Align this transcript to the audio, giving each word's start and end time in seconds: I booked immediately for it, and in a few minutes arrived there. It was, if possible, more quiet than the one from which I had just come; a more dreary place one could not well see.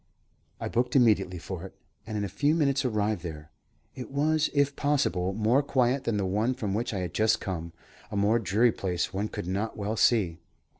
I 0.59 0.67
booked 0.67 0.95
immediately 0.95 1.37
for 1.37 1.63
it, 1.63 1.75
and 2.07 2.17
in 2.17 2.23
a 2.23 2.27
few 2.27 2.55
minutes 2.55 2.83
arrived 2.83 3.21
there. 3.21 3.51
It 3.93 4.09
was, 4.09 4.49
if 4.51 4.75
possible, 4.75 5.31
more 5.31 5.61
quiet 5.61 6.05
than 6.05 6.17
the 6.17 6.25
one 6.25 6.55
from 6.55 6.73
which 6.73 6.91
I 6.91 7.01
had 7.01 7.13
just 7.13 7.39
come; 7.39 7.71
a 8.09 8.17
more 8.17 8.39
dreary 8.39 8.71
place 8.71 9.13
one 9.13 9.27
could 9.27 9.45
not 9.45 9.77
well 9.77 9.95
see. 9.95 10.39